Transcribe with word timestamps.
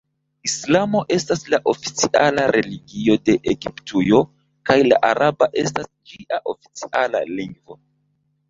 Islamo 0.47 1.01
estas 1.15 1.43
la 1.53 1.59
oficiala 1.73 2.45
religio 2.55 3.17
de 3.29 3.35
Egiptujo 3.53 4.23
kaj 4.71 4.79
la 4.89 4.99
araba 5.11 5.49
estas 5.65 5.89
ĝia 6.13 6.41
oficiala 6.55 7.23
lingvo. 7.39 7.79